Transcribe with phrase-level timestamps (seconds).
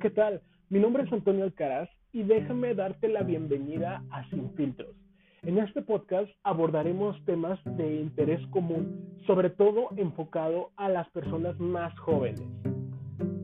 [0.00, 0.40] ¿qué tal?
[0.70, 4.96] Mi nombre es Antonio Alcaraz y déjame darte la bienvenida a Sin Filtros.
[5.42, 11.96] En este podcast abordaremos temas de interés común, sobre todo enfocado a las personas más
[11.98, 12.40] jóvenes.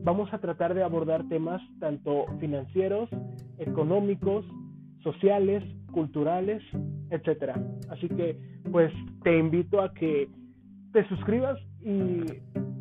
[0.03, 3.07] Vamos a tratar de abordar temas tanto financieros,
[3.59, 4.43] económicos,
[5.03, 6.63] sociales, culturales,
[7.11, 7.51] etc.
[7.91, 8.35] Así que,
[8.71, 8.91] pues,
[9.23, 10.27] te invito a que
[10.91, 12.23] te suscribas y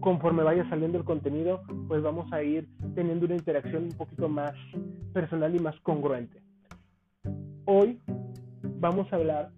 [0.01, 4.55] conforme vaya saliendo el contenido, pues vamos a ir teniendo una interacción un poquito más
[5.13, 6.41] personal y más congruente.
[7.67, 8.01] Hoy
[8.81, 9.51] vamos a hablar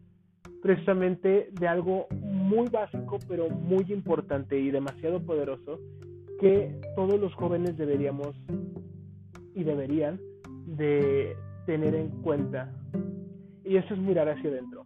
[0.60, 5.78] precisamente de algo muy básico, pero muy importante y demasiado poderoso
[6.40, 8.34] que todos los jóvenes deberíamos
[9.54, 10.20] y deberían
[10.66, 12.72] de tener en cuenta.
[13.64, 14.84] Y eso es mirar hacia adentro.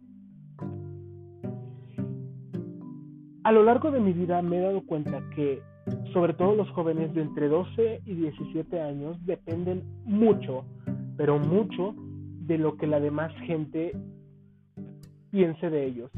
[3.43, 5.61] A lo largo de mi vida me he dado cuenta que
[6.13, 10.63] sobre todo los jóvenes de entre 12 y 17 años dependen mucho,
[11.17, 11.95] pero mucho
[12.45, 13.91] de lo que la demás gente
[15.31, 16.11] piense de ellos.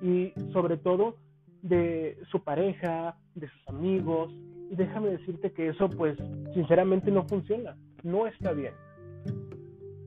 [0.00, 1.16] Y sobre todo
[1.62, 4.32] de su pareja, de sus amigos.
[4.70, 6.16] Y déjame decirte que eso pues
[6.54, 8.72] sinceramente no funciona, no está bien.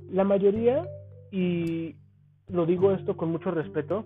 [0.09, 0.88] La mayoría,
[1.31, 1.95] y
[2.47, 4.05] lo digo esto con mucho respeto,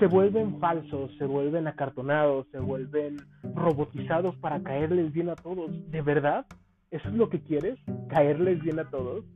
[0.00, 3.18] se vuelven falsos, se vuelven acartonados, se vuelven
[3.54, 5.70] robotizados para caerles bien a todos.
[5.90, 6.46] ¿De verdad?
[6.90, 7.78] ¿Eso es lo que quieres?
[8.08, 9.26] ¿Caerles bien a todos?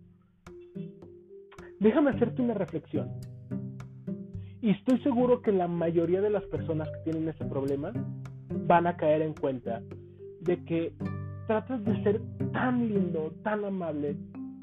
[1.81, 3.11] Déjame hacerte una reflexión.
[4.63, 7.93] Y estoy seguro que la mayoría de las personas que tienen ese problema
[8.67, 9.83] van a caer en cuenta
[10.41, 10.95] de que
[11.47, 12.23] tratas de ser
[12.55, 14.17] tan lindo, tan amable,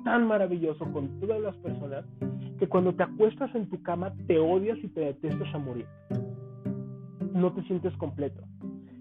[0.04, 2.06] tan maravilloso con todas las personas
[2.62, 5.88] que cuando te acuestas en tu cama te odias y te detestas a morir.
[7.34, 8.44] No te sientes completo.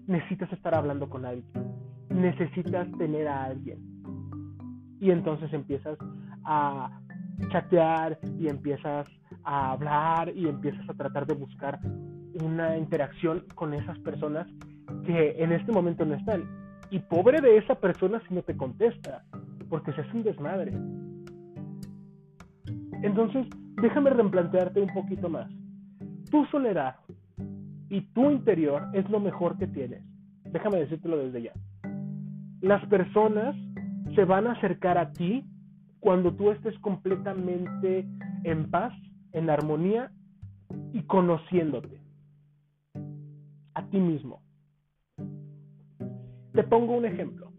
[0.07, 1.45] Necesitas estar hablando con alguien.
[2.09, 3.77] Necesitas tener a alguien.
[4.99, 5.95] Y entonces empiezas
[6.43, 6.89] a
[7.51, 9.05] chatear y empiezas
[9.43, 11.79] a hablar y empiezas a tratar de buscar
[12.41, 14.47] una interacción con esas personas
[15.05, 16.49] que en este momento no están.
[16.89, 19.23] Y pobre de esa persona si no te contesta,
[19.69, 20.73] porque se es un desmadre.
[23.03, 23.47] Entonces,
[23.81, 25.49] déjame replantearte un poquito más.
[26.29, 26.95] Tu soledad
[27.89, 30.03] y tu interior es lo mejor que tienes.
[30.45, 31.53] Déjame decírtelo desde ya.
[32.61, 33.55] Las personas
[34.15, 35.43] se van a acercar a ti
[35.99, 38.05] cuando tú estés completamente
[38.43, 38.93] en paz,
[39.31, 40.11] en armonía
[40.93, 42.01] y conociéndote
[43.73, 44.41] a ti mismo.
[46.53, 47.51] Te pongo un ejemplo.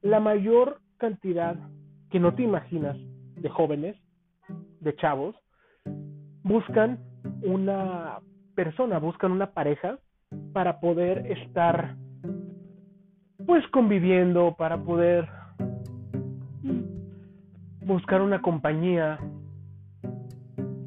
[0.00, 1.56] La mayor cantidad
[2.10, 2.96] que no te imaginas
[3.36, 3.96] de jóvenes
[4.82, 5.34] de chavos
[6.42, 6.98] buscan
[7.42, 8.18] una
[8.54, 9.98] persona, buscan una pareja
[10.52, 11.96] para poder estar
[13.46, 15.28] pues conviviendo, para poder
[17.84, 19.18] buscar una compañía.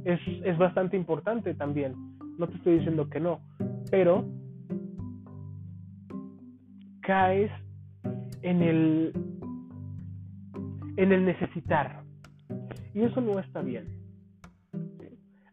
[0.03, 1.94] Es, es bastante importante también.
[2.38, 3.39] No te estoy diciendo que no,
[3.89, 4.25] pero
[7.01, 7.51] caes
[8.41, 9.13] en el
[10.97, 12.04] en el necesitar
[12.95, 13.85] y eso no está bien.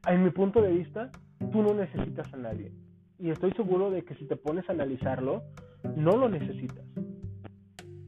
[0.09, 1.11] En mi punto de vista,
[1.51, 2.73] tú no necesitas a nadie.
[3.19, 5.43] Y estoy seguro de que si te pones a analizarlo,
[5.97, 6.85] no lo necesitas.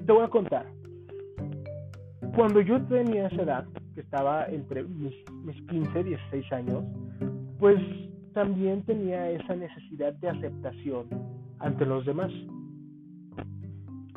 [0.07, 0.67] Te voy a contar.
[2.37, 5.15] Cuando yo tenía esa edad, que estaba entre mis,
[5.45, 6.85] mis 15 y 16 años,
[7.59, 7.81] pues
[8.35, 11.07] también tenía esa necesidad de aceptación
[11.59, 12.31] ante los demás.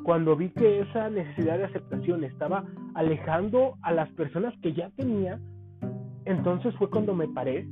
[0.03, 2.65] Cuando vi que esa necesidad de aceptación estaba
[2.97, 5.39] alejando a las personas que ya tenía,
[6.25, 7.67] entonces fue cuando me paré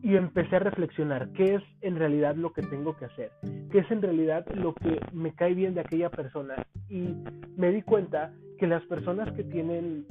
[0.00, 3.32] y empecé a reflexionar qué es en realidad lo que tengo que hacer,
[3.72, 6.54] qué es en realidad lo que me cae bien de aquella persona
[6.88, 7.16] y
[7.56, 10.06] me di cuenta que las personas que tienen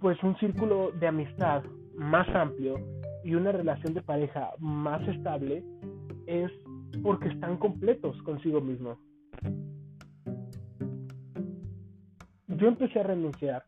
[0.00, 1.64] pues un círculo de amistad
[1.96, 2.76] más amplio
[3.24, 5.62] y una relación de pareja más estable
[6.26, 6.50] es
[7.02, 8.96] porque están completos consigo mismos.
[12.56, 13.64] Yo empecé a renunciar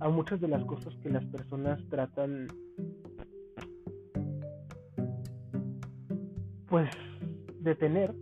[0.00, 2.46] a muchas de las cosas que las personas tratan
[6.68, 6.90] pues
[7.60, 8.14] de tener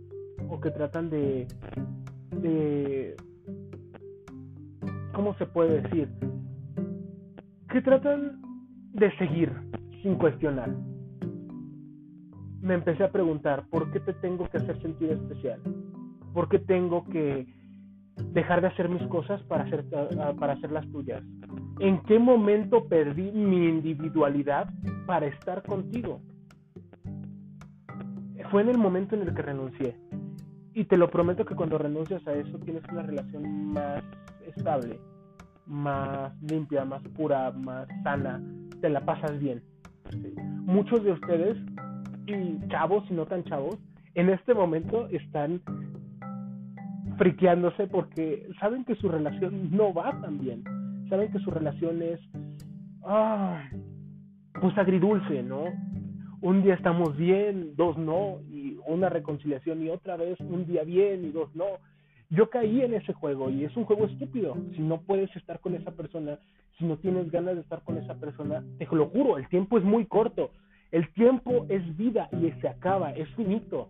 [0.49, 1.47] o que tratan de
[2.41, 3.15] de
[5.13, 6.09] ¿cómo se puede decir?
[7.71, 8.41] que tratan
[8.93, 9.51] de seguir
[10.01, 10.75] sin cuestionar.
[12.61, 15.61] Me empecé a preguntar, ¿por qué te tengo que hacer sentir especial?
[16.33, 17.47] ¿Por qué tengo que
[18.33, 19.85] dejar de hacer mis cosas para hacer,
[20.39, 21.23] para hacer las tuyas?
[21.79, 24.69] ¿En qué momento perdí mi individualidad
[25.05, 26.21] para estar contigo?
[28.51, 29.95] Fue en el momento en el que renuncié.
[30.73, 34.03] Y te lo prometo que cuando renuncias a eso tienes una relación más
[34.45, 34.99] estable,
[35.65, 38.41] más limpia, más pura, más sana,
[38.81, 39.61] te la pasas bien.
[40.65, 41.57] Muchos de ustedes,
[42.25, 43.77] y chavos y no tan chavos,
[44.15, 45.61] en este momento están
[47.19, 50.63] friqueándose porque saben que su relación no va tan bien.
[51.09, 52.19] Saben que su relación es,
[53.03, 53.61] ah,
[54.59, 55.65] pues agridulce, ¿no?
[56.41, 61.25] Un día estamos bien, dos no, y una reconciliación y otra vez un día bien
[61.25, 61.65] y dos no.
[62.29, 64.55] Yo caí en ese juego y es un juego estúpido.
[64.75, 66.39] Si no puedes estar con esa persona,
[66.77, 69.83] si no tienes ganas de estar con esa persona, te lo juro, el tiempo es
[69.83, 70.51] muy corto.
[70.91, 73.89] El tiempo es vida y se acaba, es finito.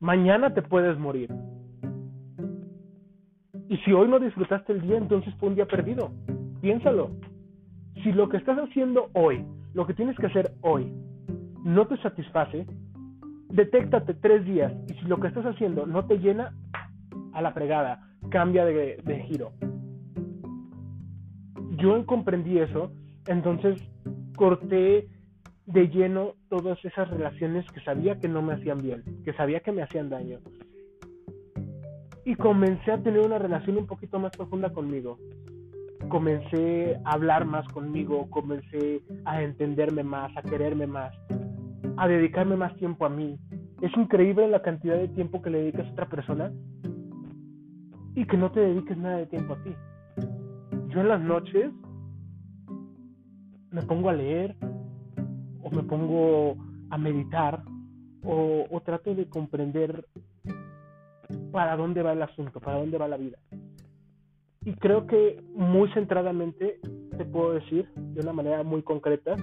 [0.00, 1.30] Mañana te puedes morir.
[3.70, 6.10] Y si hoy no disfrutaste el día, entonces fue un día perdido.
[6.60, 7.12] Piénsalo.
[8.02, 10.92] Si lo que estás haciendo hoy, lo que tienes que hacer hoy,
[11.62, 12.66] no te satisface,
[13.48, 16.52] detéctate tres días y si lo que estás haciendo no te llena,
[17.32, 19.52] a la fregada, cambia de, de giro.
[21.76, 22.90] Yo comprendí eso,
[23.28, 23.80] entonces
[24.36, 25.06] corté
[25.66, 29.70] de lleno todas esas relaciones que sabía que no me hacían bien, que sabía que
[29.70, 30.40] me hacían daño.
[32.24, 35.18] Y comencé a tener una relación un poquito más profunda conmigo.
[36.08, 41.14] Comencé a hablar más conmigo, comencé a entenderme más, a quererme más,
[41.96, 43.38] a dedicarme más tiempo a mí.
[43.80, 46.52] Es increíble la cantidad de tiempo que le dedicas a otra persona
[48.14, 49.74] y que no te dediques nada de tiempo a ti.
[50.88, 51.70] Yo en las noches
[53.70, 54.56] me pongo a leer,
[55.62, 56.56] o me pongo
[56.90, 57.62] a meditar
[58.24, 60.06] o, trato de comprender
[61.50, 63.38] para dónde va el asunto, para dónde va la vida.
[64.64, 66.80] Y creo que muy centradamente
[67.16, 69.36] te puedo decir, de una manera muy concreta,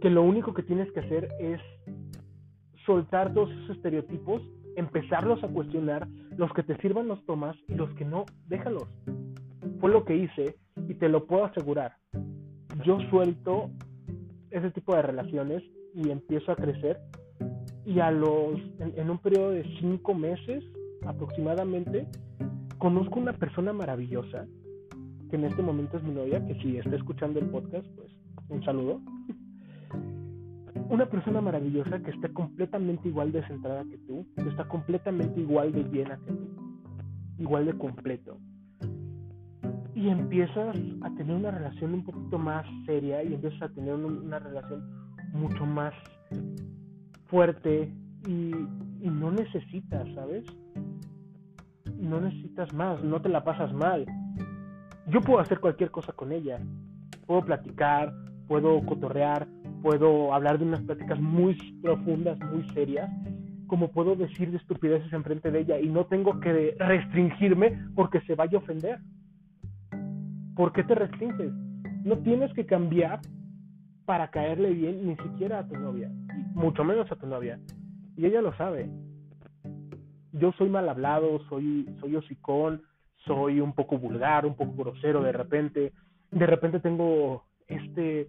[0.00, 1.60] que lo único que tienes que hacer es
[2.84, 4.42] soltar todos esos estereotipos,
[4.76, 6.06] empezarlos a cuestionar,
[6.36, 8.86] los que te sirvan los tomas y los que no, déjalos.
[9.80, 10.56] Fue lo que hice
[10.88, 11.96] y te lo puedo asegurar.
[12.84, 13.70] Yo suelto
[14.50, 15.62] ese tipo de relaciones
[15.94, 17.00] y empiezo a crecer
[17.84, 20.64] y a los en, un periodo de cinco meses
[21.06, 22.06] aproximadamente
[22.78, 24.46] conozco una persona maravillosa
[25.30, 28.12] que en este momento es mi novia que si está escuchando el podcast pues
[28.48, 29.00] un saludo
[30.88, 35.72] una persona maravillosa que está completamente igual de centrada que tú que está completamente igual
[35.72, 36.48] de llena que tú
[37.38, 38.38] igual de completo
[39.94, 44.38] y empiezas a tener una relación un poquito más seria y empiezas a tener una
[44.38, 44.84] relación
[45.32, 45.94] mucho más
[47.28, 47.90] fuerte
[48.26, 48.52] y,
[49.00, 50.44] no necesitas, ¿sabes?
[51.98, 54.06] No necesitas más, no te la pasas mal.
[55.08, 56.58] Yo puedo hacer cualquier cosa con ella.
[57.26, 58.12] Puedo platicar,
[58.46, 59.46] puedo cotorrear,
[59.82, 63.10] puedo hablar de unas pláticas muy profundas, muy serias,
[63.66, 68.34] como puedo decir de estupideces enfrente de ella y no tengo que restringirme porque se
[68.34, 69.00] vaya a ofender.
[70.54, 71.52] ¿Por qué te restringes?
[72.04, 73.20] No tienes que cambiar
[74.04, 76.10] para caerle bien ni siquiera a tu novia,
[76.54, 77.58] mucho menos a tu novia.
[78.16, 78.88] Y ella lo sabe.
[80.38, 82.82] Yo soy mal hablado, soy, soy hocicón,
[83.26, 85.92] soy un poco vulgar, un poco grosero de repente.
[86.30, 88.28] De repente tengo este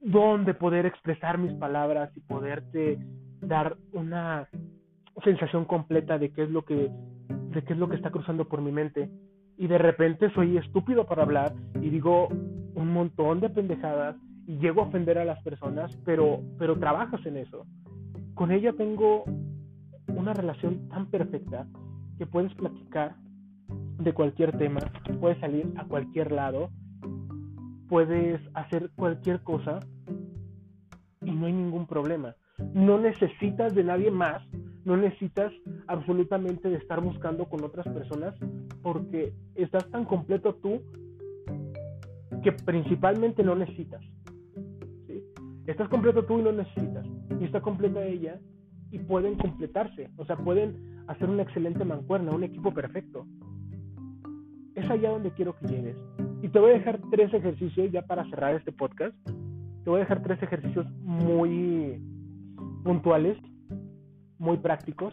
[0.00, 2.98] don de poder expresar mis palabras y poderte
[3.40, 4.48] dar una
[5.24, 6.90] sensación completa de qué es lo que
[7.28, 9.10] de qué es lo que está cruzando por mi mente
[9.60, 14.80] y de repente soy estúpido para hablar y digo un montón de pendejadas y llego
[14.80, 17.66] a ofender a las personas, pero, pero trabajas en eso.
[18.34, 19.24] Con ella tengo
[20.16, 21.66] una relación tan perfecta
[22.18, 23.16] que puedes platicar
[23.98, 24.80] de cualquier tema,
[25.20, 26.70] puedes salir a cualquier lado,
[27.88, 29.80] puedes hacer cualquier cosa
[31.22, 32.34] y no hay ningún problema.
[32.74, 34.42] No necesitas de nadie más
[34.84, 35.52] no necesitas
[35.86, 38.34] absolutamente de estar buscando con otras personas
[38.82, 40.80] porque estás tan completo tú
[42.42, 44.02] que principalmente no necesitas.
[45.66, 47.06] Estás completo tú y no necesitas.
[47.38, 48.40] Y está completa ella
[48.90, 50.10] y pueden completarse.
[50.16, 53.26] O sea, pueden hacer una excelente mancuerna, un equipo perfecto.
[54.74, 55.96] Es allá donde quiero que llegues.
[56.42, 59.14] Y te voy a dejar tres ejercicios ya para cerrar este podcast.
[59.24, 62.00] Te voy a dejar tres ejercicios muy
[62.84, 63.36] puntuales
[64.40, 65.12] muy prácticos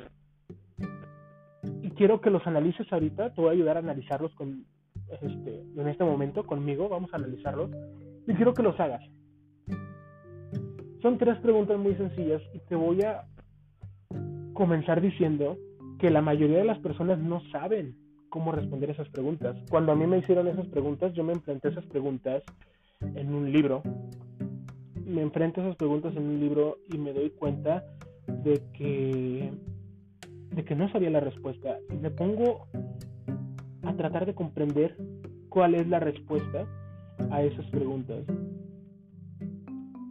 [1.81, 4.65] y quiero que los analices ahorita, te voy a ayudar a analizarlos con,
[5.21, 7.69] este, en este momento conmigo, vamos a analizarlos
[8.25, 9.03] y quiero que los hagas.
[11.01, 13.25] Son tres preguntas muy sencillas y te voy a
[14.57, 15.55] comenzar diciendo
[15.99, 17.95] que la mayoría de las personas no saben
[18.29, 19.55] cómo responder esas preguntas.
[19.69, 22.41] Cuando a mí me hicieron esas preguntas, yo me enfrenté a esas preguntas
[23.01, 23.83] en un libro.
[25.05, 27.85] Me enfrento a esas preguntas en un libro y me doy cuenta
[28.27, 29.53] de que,
[30.51, 31.77] de que no sabía la respuesta.
[31.91, 32.65] Y me pongo
[33.83, 34.97] a tratar de comprender
[35.49, 36.65] cuál es la respuesta
[37.29, 38.25] a esas preguntas.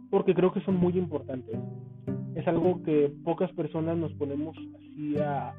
[0.09, 1.59] Porque creo que son muy importantes.
[2.47, 5.53] Es algo que pocas personas nos ponemos así a...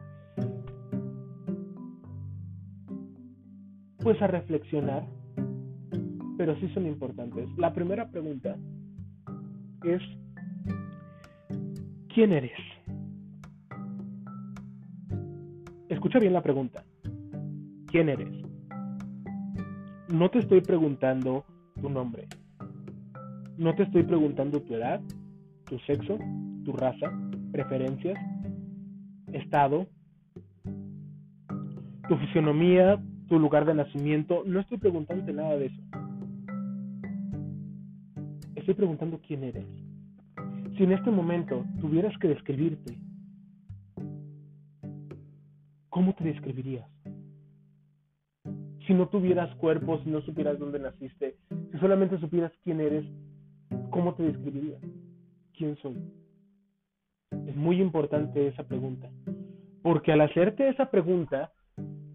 [3.99, 5.05] Pues a reflexionar.
[6.39, 7.47] Pero sí son importantes.
[7.59, 8.57] La primera pregunta
[9.85, 10.01] es...
[12.15, 12.59] ¿Quién eres?
[15.91, 16.83] Escucha bien la pregunta.
[17.89, 18.33] ¿Quién eres?
[20.09, 21.45] No te estoy preguntando
[21.79, 22.29] tu nombre.
[23.59, 25.03] No te estoy preguntando tu edad,
[25.67, 26.19] tu sexo,
[26.69, 27.11] tu raza,
[27.51, 28.19] preferencias,
[29.33, 29.87] estado,
[32.07, 34.43] tu fisionomía, tu lugar de nacimiento.
[34.45, 35.83] No estoy preguntándote nada de eso.
[38.55, 39.65] Estoy preguntando quién eres.
[40.77, 42.99] Si en este momento tuvieras que describirte,
[45.89, 46.87] ¿cómo te describirías?
[48.87, 51.39] Si no tuvieras cuerpo, si no supieras dónde naciste,
[51.73, 53.07] si solamente supieras quién eres,
[53.89, 54.83] ¿cómo te describirías?
[55.57, 55.97] ¿Quién soy?
[57.49, 59.09] Es muy importante esa pregunta,
[59.83, 61.51] porque al hacerte esa pregunta,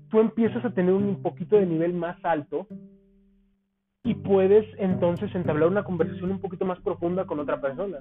[0.09, 2.67] tú empiezas a tener un poquito de nivel más alto
[4.03, 7.97] y puedes entonces entablar una conversación un poquito más profunda con otra persona.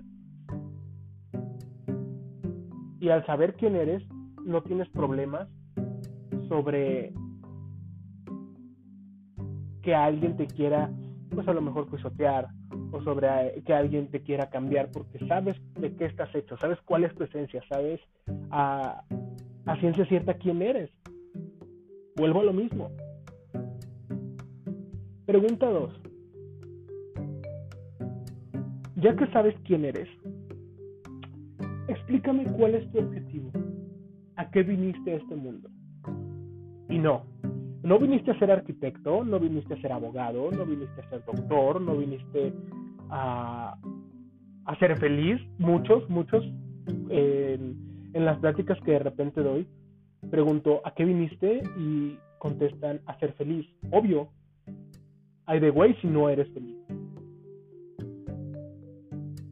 [3.00, 4.06] Y al saber quién eres,
[4.44, 5.48] no tienes problemas
[6.50, 7.14] sobre
[9.80, 10.90] que alguien te quiera,
[11.30, 12.48] pues a lo mejor pisotear,
[12.92, 16.78] o sobre eh, que alguien te quiera cambiar, porque sabes de qué estás hecho, sabes
[16.84, 18.00] cuál es tu esencia, sabes
[18.50, 19.02] a,
[19.66, 20.90] a ciencia cierta quién eres.
[22.16, 22.90] Vuelvo a lo mismo.
[25.26, 26.00] Pregunta 2.
[28.96, 30.08] Ya que sabes quién eres,
[31.88, 33.50] explícame cuál es tu objetivo.
[34.36, 35.68] ¿A qué viniste a este mundo?
[36.88, 37.24] Y no,
[37.82, 41.80] no viniste a ser arquitecto, no viniste a ser abogado, no viniste a ser doctor,
[41.80, 42.52] no viniste
[43.12, 43.76] a,
[44.78, 45.40] ser feliz.
[45.58, 46.44] Muchos, muchos,
[47.10, 49.66] en, en las pláticas que de repente doy,
[50.30, 51.62] pregunto, ¿a qué viniste?
[51.78, 53.66] Y contestan, a ser feliz.
[53.90, 54.28] Obvio,
[55.46, 56.76] hay de güey si no eres feliz.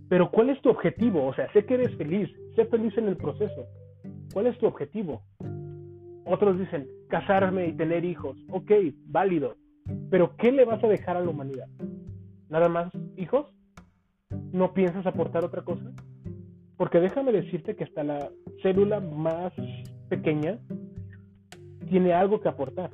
[0.09, 1.25] Pero ¿cuál es tu objetivo?
[1.27, 3.67] O sea, sé que eres feliz, sé feliz en el proceso.
[4.33, 5.23] ¿Cuál es tu objetivo?
[6.25, 8.37] Otros dicen, casarme y tener hijos.
[8.51, 8.73] Ok,
[9.07, 9.57] válido.
[10.11, 11.69] Pero ¿qué le vas a dejar a la humanidad?
[12.49, 13.47] ¿Nada más hijos?
[14.53, 15.93] ¿No piensas aportar otra cosa?
[16.77, 18.31] Porque déjame decirte que hasta la
[18.63, 19.53] célula más
[20.09, 20.59] pequeña
[21.89, 22.91] tiene algo que aportar.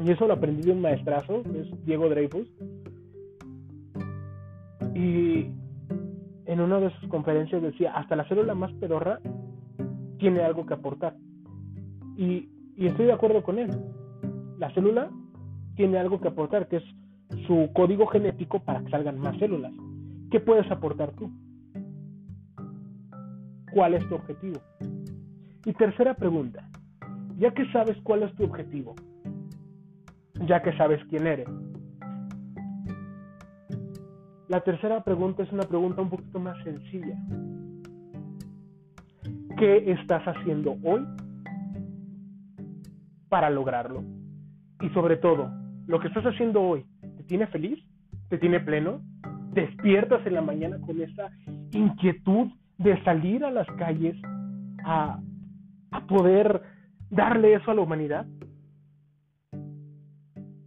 [0.00, 2.48] Y eso lo aprendí de un maestrazo, es Diego Dreyfus.
[4.94, 5.50] Y
[6.46, 9.20] en una de sus conferencias decía, hasta la célula más pedorra
[10.18, 11.16] tiene algo que aportar.
[12.16, 13.70] Y, estoy de acuerdo con él.
[14.58, 15.10] La célula
[15.76, 16.84] tiene algo que aportar, que es
[17.46, 19.72] su código genético para que salgan más células.
[20.30, 21.30] ¿Qué puedes aportar tú?
[23.72, 24.60] ¿Cuál es tu objetivo?
[25.64, 26.68] Y tercera pregunta,
[27.38, 28.94] ya que sabes cuál es tu objetivo,
[30.46, 31.48] ya que sabes quién eres,
[34.48, 37.16] la tercera pregunta es una pregunta un poquito más sencilla.
[39.56, 41.06] ¿Qué estás haciendo hoy
[43.32, 44.04] para lograrlo.
[44.82, 45.50] Y sobre todo,
[45.86, 46.91] lo que estás haciendo hoy, ¿te
[47.32, 47.82] tiene feliz?
[48.28, 49.00] ¿Te tiene pleno?
[49.54, 51.30] ¿Despiertas en la mañana con esa
[51.70, 54.14] inquietud de salir a las calles
[54.84, 55.18] a,
[55.92, 56.60] a poder
[57.08, 58.26] darle eso a la humanidad?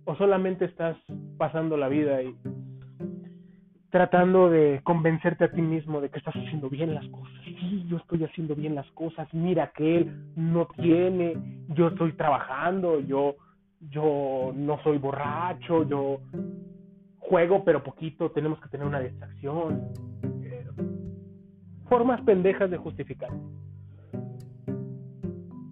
[0.05, 0.97] ¿O solamente estás
[1.37, 2.35] pasando la vida y
[3.91, 7.45] tratando de convencerte a ti mismo de que estás haciendo bien las cosas?
[7.45, 11.35] sí, yo estoy haciendo bien las cosas, mira que él no tiene,
[11.69, 13.35] yo estoy trabajando, yo,
[13.81, 16.21] yo no soy borracho, yo
[17.19, 19.89] juego pero poquito, tenemos que tener una distracción.
[21.87, 23.29] Formas pendejas de justificar.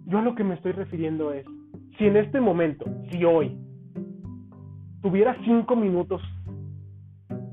[0.06, 1.46] Yo a lo que me estoy refiriendo es,
[1.98, 3.58] si en este momento, si hoy,
[5.02, 6.22] tuviera cinco minutos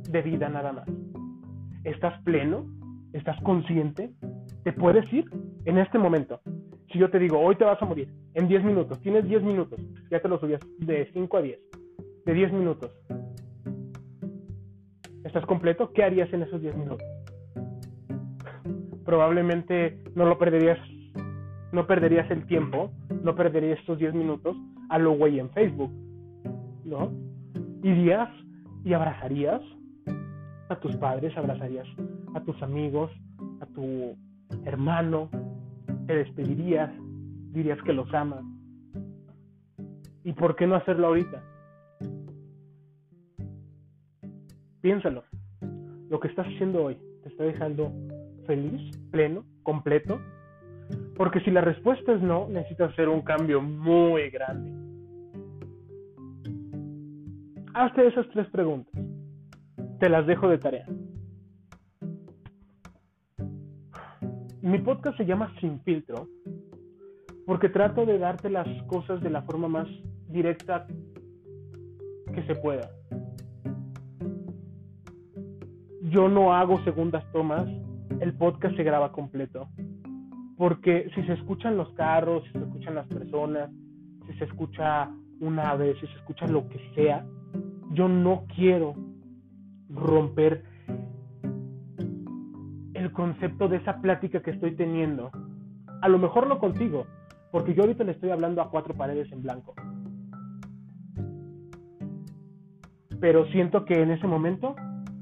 [0.09, 0.87] de vida nada más,
[1.83, 2.65] ¿estás pleno?
[3.13, 4.11] ¿Estás consciente?
[4.63, 5.25] ¿Te puedes ir
[5.65, 6.39] en este momento?
[6.91, 9.79] Si yo te digo, hoy te vas a morir, en 10 minutos, tienes 10 minutos,
[10.09, 11.59] ya te lo subías de 5 a 10,
[12.25, 12.91] de 10 minutos.
[15.23, 15.91] ¿Estás completo?
[15.93, 17.07] ¿Qué harías en esos 10 minutos?
[19.05, 20.79] Probablemente no lo perderías,
[21.71, 22.91] no perderías el tiempo,
[23.23, 24.55] no perderías estos 10 minutos
[24.89, 25.91] a lo güey en Facebook,
[26.85, 27.11] ¿no?
[27.83, 28.29] Irías
[28.83, 29.61] y abrazarías
[30.69, 31.87] a tus padres, abrazarías
[32.33, 33.11] a tus amigos,
[33.59, 34.15] a tu
[34.65, 35.29] hermano,
[36.07, 36.91] te despedirías,
[37.51, 38.43] dirías que los amas.
[40.23, 41.43] ¿Y por qué no hacerlo ahorita?
[44.81, 45.23] Piénsalo.
[46.09, 47.91] Lo que estás haciendo hoy te está dejando
[48.45, 48.81] feliz,
[49.11, 50.19] pleno, completo.
[51.15, 54.71] Porque si la respuesta es no, necesitas hacer un cambio muy grande.
[57.73, 58.93] Hazte esas tres preguntas.
[59.99, 60.85] Te las dejo de tarea.
[64.61, 66.27] Mi podcast se llama Sin filtro
[67.51, 69.85] porque trato de darte las cosas de la forma más
[70.29, 70.87] directa
[72.33, 72.89] que se pueda.
[76.03, 77.67] Yo no hago segundas tomas,
[78.21, 79.67] el podcast se graba completo.
[80.57, 83.69] Porque si se escuchan los carros, si se escuchan las personas,
[84.27, 87.25] si se escucha un ave, si se escucha lo que sea,
[87.91, 88.93] yo no quiero
[89.89, 90.63] romper
[92.93, 95.31] el concepto de esa plática que estoy teniendo.
[96.01, 97.07] A lo mejor no contigo,
[97.51, 99.73] porque yo ahorita le estoy hablando a cuatro paredes en blanco.
[103.19, 104.75] Pero siento que en ese momento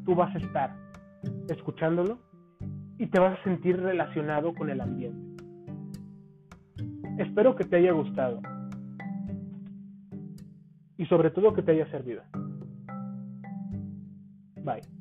[0.06, 0.76] tú vas a estar
[1.50, 2.20] escuchándolo
[2.98, 5.44] y te vas a sentir relacionado con el ambiente.
[7.18, 8.42] Espero que te haya gustado
[10.98, 12.24] y sobre todo que te haya servido.
[14.64, 14.99] Bye.